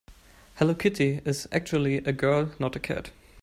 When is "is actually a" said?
1.25-2.11